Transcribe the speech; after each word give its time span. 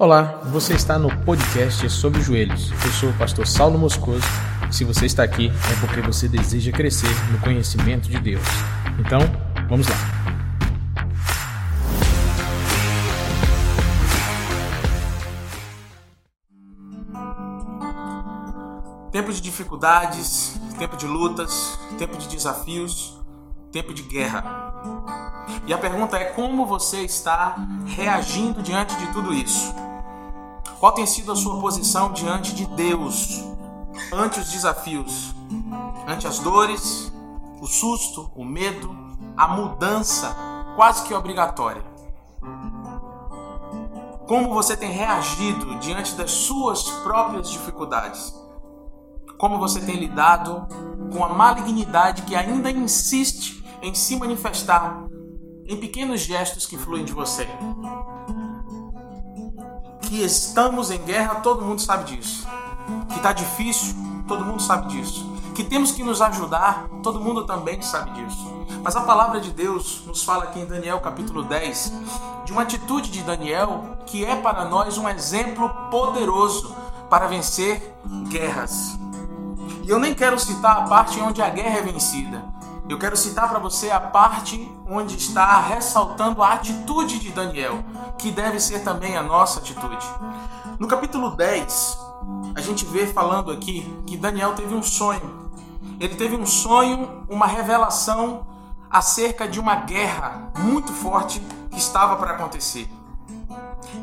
Olá, 0.00 0.42
você 0.44 0.74
está 0.74 0.96
no 0.96 1.08
podcast 1.24 1.90
sobre 1.90 2.22
joelhos. 2.22 2.70
Eu 2.70 2.92
sou 2.92 3.10
o 3.10 3.14
pastor 3.14 3.44
Saulo 3.48 3.76
Moscoso. 3.76 4.22
Se 4.70 4.84
você 4.84 5.06
está 5.06 5.24
aqui 5.24 5.48
é 5.48 5.80
porque 5.84 6.00
você 6.00 6.28
deseja 6.28 6.70
crescer 6.70 7.10
no 7.32 7.40
conhecimento 7.40 8.08
de 8.08 8.16
Deus. 8.20 8.46
Então, 8.96 9.18
vamos 9.68 9.88
lá. 9.88 9.96
Tempo 19.10 19.32
de 19.32 19.40
dificuldades, 19.40 20.60
tempo 20.78 20.96
de 20.96 21.08
lutas, 21.08 21.76
tempo 21.98 22.16
de 22.16 22.28
desafios, 22.28 23.20
tempo 23.72 23.92
de 23.92 24.04
guerra. 24.04 24.44
E 25.66 25.72
a 25.72 25.78
pergunta 25.78 26.16
é 26.16 26.26
como 26.26 26.66
você 26.66 26.98
está 26.98 27.56
reagindo 27.84 28.62
diante 28.62 28.94
de 28.96 29.12
tudo 29.12 29.34
isso? 29.34 29.87
Qual 30.78 30.92
tem 30.92 31.06
sido 31.06 31.32
a 31.32 31.36
sua 31.36 31.60
posição 31.60 32.12
diante 32.12 32.54
de 32.54 32.64
Deus, 32.66 33.42
ante 34.12 34.38
os 34.38 34.52
desafios, 34.52 35.34
ante 36.06 36.26
as 36.26 36.38
dores, 36.38 37.12
o 37.60 37.66
susto, 37.66 38.30
o 38.36 38.44
medo, 38.44 38.94
a 39.36 39.48
mudança 39.48 40.36
quase 40.76 41.02
que 41.02 41.12
obrigatória? 41.12 41.82
Como 44.28 44.54
você 44.54 44.76
tem 44.76 44.92
reagido 44.92 45.74
diante 45.80 46.14
das 46.14 46.30
suas 46.30 46.84
próprias 47.02 47.50
dificuldades? 47.50 48.32
Como 49.36 49.58
você 49.58 49.80
tem 49.80 49.96
lidado 49.96 50.68
com 51.12 51.24
a 51.24 51.30
malignidade 51.30 52.22
que 52.22 52.36
ainda 52.36 52.70
insiste 52.70 53.64
em 53.82 53.94
se 53.94 54.14
manifestar 54.16 55.02
em 55.66 55.76
pequenos 55.76 56.20
gestos 56.20 56.66
que 56.66 56.78
fluem 56.78 57.04
de 57.04 57.12
você? 57.12 57.48
Que 60.08 60.22
estamos 60.22 60.90
em 60.90 60.98
guerra, 61.04 61.36
todo 61.36 61.64
mundo 61.64 61.82
sabe 61.82 62.04
disso. 62.04 62.48
Que 63.10 63.16
está 63.16 63.32
difícil, 63.32 63.94
todo 64.26 64.44
mundo 64.44 64.62
sabe 64.62 64.88
disso. 64.88 65.30
Que 65.54 65.62
temos 65.62 65.92
que 65.92 66.02
nos 66.02 66.22
ajudar, 66.22 66.88
todo 67.02 67.20
mundo 67.20 67.44
também 67.44 67.82
sabe 67.82 68.12
disso. 68.12 68.58
Mas 68.82 68.96
a 68.96 69.02
palavra 69.02 69.38
de 69.38 69.50
Deus 69.50 70.02
nos 70.06 70.24
fala 70.24 70.44
aqui 70.44 70.60
em 70.60 70.66
Daniel 70.66 71.00
capítulo 71.00 71.42
10 71.42 71.92
de 72.46 72.52
uma 72.52 72.62
atitude 72.62 73.10
de 73.10 73.22
Daniel 73.22 73.98
que 74.06 74.24
é 74.24 74.34
para 74.36 74.64
nós 74.64 74.96
um 74.96 75.06
exemplo 75.08 75.68
poderoso 75.90 76.74
para 77.10 77.26
vencer 77.26 77.94
guerras. 78.28 78.98
E 79.84 79.90
eu 79.90 79.98
nem 79.98 80.14
quero 80.14 80.38
citar 80.38 80.78
a 80.78 80.82
parte 80.82 81.20
onde 81.20 81.42
a 81.42 81.50
guerra 81.50 81.78
é 81.78 81.82
vencida. 81.82 82.42
Eu 82.88 82.98
quero 82.98 83.16
citar 83.18 83.50
para 83.50 83.58
você 83.58 83.90
a 83.90 84.00
parte 84.00 84.66
onde 84.88 85.14
está 85.14 85.60
ressaltando 85.60 86.42
a 86.42 86.54
atitude 86.54 87.18
de 87.18 87.30
Daniel, 87.30 87.84
que 88.16 88.30
deve 88.30 88.58
ser 88.58 88.82
também 88.82 89.14
a 89.14 89.22
nossa 89.22 89.60
atitude. 89.60 90.06
No 90.78 90.88
capítulo 90.88 91.36
10, 91.36 91.98
a 92.54 92.60
gente 92.62 92.86
vê 92.86 93.06
falando 93.06 93.52
aqui 93.52 93.82
que 94.06 94.16
Daniel 94.16 94.54
teve 94.54 94.74
um 94.74 94.82
sonho. 94.82 95.50
Ele 96.00 96.14
teve 96.14 96.34
um 96.34 96.46
sonho, 96.46 97.26
uma 97.28 97.46
revelação 97.46 98.46
acerca 98.90 99.46
de 99.46 99.60
uma 99.60 99.74
guerra 99.74 100.50
muito 100.56 100.90
forte 100.90 101.40
que 101.70 101.78
estava 101.78 102.16
para 102.16 102.30
acontecer. 102.30 102.88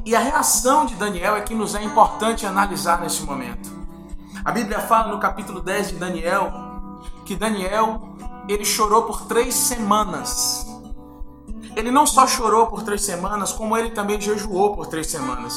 E 0.05 0.15
a 0.15 0.19
reação 0.19 0.85
de 0.85 0.93
Daniel 0.93 1.35
é 1.35 1.41
que 1.41 1.55
nos 1.55 1.73
é 1.73 1.83
importante 1.83 2.45
analisar 2.45 3.01
nesse 3.01 3.23
momento. 3.23 3.67
A 4.43 4.51
Bíblia 4.51 4.79
fala 4.79 5.11
no 5.11 5.19
capítulo 5.19 5.59
10 5.59 5.89
de 5.89 5.95
Daniel 5.95 6.53
que 7.25 7.35
Daniel 7.35 8.15
ele 8.47 8.65
chorou 8.65 9.03
por 9.03 9.25
três 9.25 9.53
semanas. 9.53 10.65
Ele 11.75 11.91
não 11.91 12.05
só 12.07 12.25
chorou 12.25 12.67
por 12.67 12.83
três 12.83 13.01
semanas, 13.01 13.51
como 13.51 13.75
ele 13.75 13.89
também 13.89 14.19
jejuou 14.19 14.73
por 14.73 14.87
três 14.87 15.07
semanas. 15.07 15.53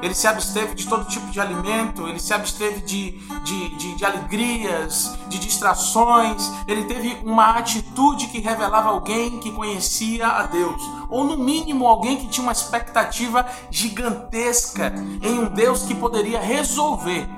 Ele 0.00 0.14
se 0.14 0.28
absteve 0.28 0.76
de 0.76 0.86
todo 0.86 1.08
tipo 1.08 1.28
de 1.30 1.40
alimento, 1.40 2.06
ele 2.06 2.20
se 2.20 2.32
absteve 2.32 2.82
de, 2.82 3.18
de, 3.42 3.76
de, 3.76 3.96
de 3.96 4.04
alegrias, 4.04 5.18
de 5.28 5.38
distrações. 5.40 6.52
Ele 6.68 6.84
teve 6.84 7.18
uma 7.24 7.56
atitude 7.56 8.28
que 8.28 8.38
revelava 8.38 8.90
alguém 8.90 9.40
que 9.40 9.50
conhecia 9.50 10.28
a 10.28 10.44
Deus, 10.44 10.80
ou 11.10 11.24
no 11.24 11.36
mínimo 11.36 11.86
alguém 11.88 12.16
que 12.16 12.28
tinha 12.28 12.44
uma 12.44 12.52
expectativa 12.52 13.44
gigantesca 13.68 14.94
em 15.20 15.40
um 15.40 15.46
Deus 15.46 15.82
que 15.82 15.96
poderia 15.96 16.40
resolver 16.40 17.28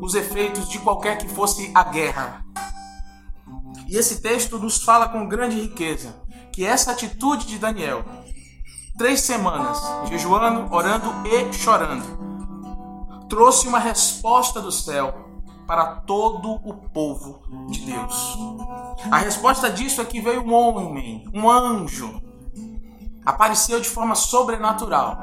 os 0.00 0.14
efeitos 0.14 0.66
de 0.68 0.78
qualquer 0.78 1.18
que 1.18 1.28
fosse 1.28 1.70
a 1.74 1.84
guerra. 1.84 2.47
E 3.88 3.96
esse 3.96 4.20
texto 4.20 4.58
nos 4.58 4.82
fala 4.82 5.08
com 5.08 5.26
grande 5.26 5.58
riqueza 5.58 6.14
que 6.52 6.64
essa 6.64 6.92
atitude 6.92 7.46
de 7.46 7.58
Daniel, 7.58 8.04
três 8.98 9.22
semanas 9.22 9.80
jejuando, 10.08 10.72
orando 10.74 11.06
e 11.26 11.52
chorando, 11.54 13.26
trouxe 13.28 13.66
uma 13.66 13.78
resposta 13.78 14.60
do 14.60 14.70
céu 14.70 15.26
para 15.66 15.96
todo 16.00 16.52
o 16.52 16.74
povo 16.90 17.42
de 17.70 17.80
Deus. 17.80 18.38
A 19.10 19.18
resposta 19.18 19.70
disso 19.70 20.00
é 20.00 20.04
que 20.04 20.20
veio 20.20 20.42
um 20.42 20.52
homem, 20.52 21.24
um 21.32 21.48
anjo, 21.48 22.22
apareceu 23.24 23.80
de 23.80 23.88
forma 23.88 24.14
sobrenatural 24.14 25.18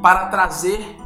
para 0.00 0.26
trazer 0.26 0.96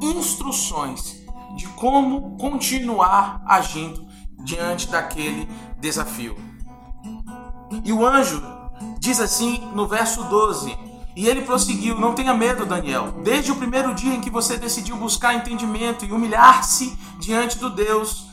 instruções 0.00 1.24
de 1.56 1.68
como 1.68 2.36
continuar 2.38 3.42
agindo 3.46 4.09
diante 4.44 4.88
daquele 4.88 5.48
desafio. 5.78 6.36
E 7.84 7.92
o 7.92 8.06
anjo 8.06 8.42
diz 8.98 9.20
assim 9.20 9.70
no 9.74 9.86
verso 9.86 10.24
12: 10.24 10.76
E 11.16 11.28
ele 11.28 11.42
prosseguiu: 11.42 11.98
Não 11.98 12.14
tenha 12.14 12.34
medo, 12.34 12.66
Daniel. 12.66 13.12
Desde 13.22 13.52
o 13.52 13.56
primeiro 13.56 13.94
dia 13.94 14.14
em 14.14 14.20
que 14.20 14.30
você 14.30 14.56
decidiu 14.56 14.96
buscar 14.96 15.34
entendimento 15.34 16.04
e 16.04 16.12
humilhar-se 16.12 16.96
diante 17.18 17.58
do 17.58 17.70
Deus, 17.70 18.26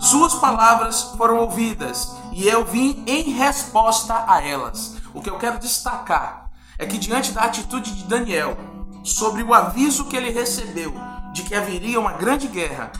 suas 0.00 0.34
palavras 0.34 1.02
foram 1.16 1.38
ouvidas 1.38 2.14
e 2.32 2.46
eu 2.46 2.64
vim 2.64 3.02
em 3.06 3.30
resposta 3.30 4.24
a 4.26 4.42
elas. 4.42 4.96
O 5.14 5.22
que 5.22 5.30
eu 5.30 5.38
quero 5.38 5.58
destacar 5.58 6.50
é 6.78 6.84
que, 6.84 6.98
diante 6.98 7.32
da 7.32 7.42
atitude 7.42 7.94
de 7.94 8.04
Daniel, 8.04 8.56
sobre 9.02 9.42
o 9.42 9.54
aviso 9.54 10.04
que 10.04 10.16
ele 10.16 10.30
recebeu 10.30 10.92
de 11.32 11.42
que 11.42 11.54
haveria 11.54 11.98
uma 11.98 12.12
grande 12.12 12.48
guerra, 12.48 12.92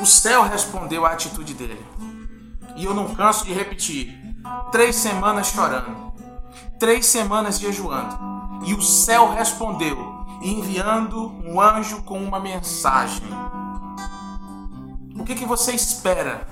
o 0.00 0.06
céu 0.06 0.42
respondeu 0.42 1.04
à 1.04 1.10
atitude 1.10 1.54
dele. 1.54 1.84
E 2.76 2.84
eu 2.84 2.94
não 2.94 3.14
canso 3.14 3.44
de 3.44 3.52
repetir: 3.52 4.18
três 4.72 4.96
semanas 4.96 5.48
chorando, 5.48 6.12
três 6.78 7.06
semanas 7.06 7.58
jejuando. 7.58 8.30
E 8.64 8.74
o 8.74 8.82
céu 8.82 9.32
respondeu, 9.32 9.96
enviando 10.42 11.32
um 11.44 11.60
anjo 11.60 12.02
com 12.02 12.22
uma 12.22 12.40
mensagem. 12.40 13.26
O 15.18 15.24
que, 15.24 15.34
que 15.34 15.46
você 15.46 15.72
espera 15.72 16.46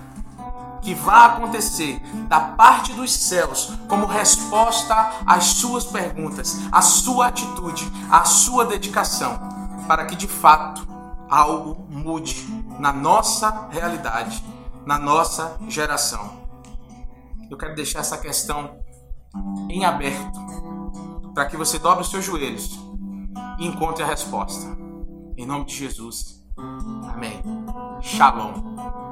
que 0.82 0.94
vá 0.94 1.26
acontecer 1.26 2.00
da 2.28 2.40
parte 2.40 2.92
dos 2.92 3.12
céus 3.12 3.72
como 3.88 4.06
resposta 4.06 5.12
às 5.26 5.44
suas 5.44 5.84
perguntas, 5.84 6.58
à 6.70 6.80
sua 6.80 7.26
atitude, 7.26 7.90
à 8.10 8.24
sua 8.24 8.64
dedicação, 8.64 9.38
para 9.86 10.06
que 10.06 10.16
de 10.16 10.28
fato 10.28 10.86
algo 11.28 11.86
mude 11.90 12.57
na 12.78 12.92
nossa 12.92 13.68
realidade, 13.70 14.42
na 14.86 14.98
nossa 14.98 15.58
geração. 15.68 16.48
Eu 17.50 17.56
quero 17.56 17.74
deixar 17.74 18.00
essa 18.00 18.18
questão 18.18 18.78
em 19.68 19.84
aberto 19.84 20.38
para 21.34 21.46
que 21.46 21.56
você 21.56 21.78
dobre 21.78 22.02
os 22.02 22.10
seus 22.10 22.24
joelhos 22.24 22.78
e 23.58 23.66
encontre 23.66 24.02
a 24.02 24.06
resposta. 24.06 24.66
Em 25.36 25.46
nome 25.46 25.66
de 25.66 25.74
Jesus. 25.74 26.44
Amém. 27.12 27.42
Shalom. 28.00 29.07